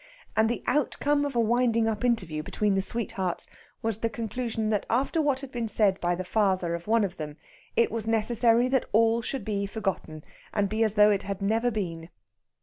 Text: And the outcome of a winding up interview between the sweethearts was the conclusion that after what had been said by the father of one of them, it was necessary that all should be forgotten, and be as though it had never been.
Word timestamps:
And 0.35 0.49
the 0.49 0.63
outcome 0.65 1.25
of 1.25 1.35
a 1.35 1.39
winding 1.39 1.87
up 1.87 2.03
interview 2.03 2.41
between 2.41 2.73
the 2.73 2.81
sweethearts 2.81 3.45
was 3.83 3.99
the 3.99 4.09
conclusion 4.09 4.71
that 4.71 4.87
after 4.89 5.21
what 5.21 5.41
had 5.41 5.51
been 5.51 5.67
said 5.67 6.01
by 6.01 6.15
the 6.15 6.23
father 6.23 6.73
of 6.73 6.87
one 6.87 7.03
of 7.03 7.17
them, 7.17 7.37
it 7.75 7.91
was 7.91 8.07
necessary 8.07 8.67
that 8.69 8.89
all 8.93 9.21
should 9.21 9.45
be 9.45 9.67
forgotten, 9.67 10.23
and 10.55 10.69
be 10.69 10.83
as 10.83 10.95
though 10.95 11.11
it 11.11 11.21
had 11.21 11.39
never 11.39 11.69
been. 11.69 12.09